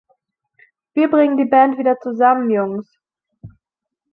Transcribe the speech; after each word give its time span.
Wir 0.95 1.11
bringen 1.11 1.37
die 1.37 1.45
Band 1.45 1.77
wieder 1.77 1.99
zusammen, 1.99 2.49
Jungs!. 2.49 2.97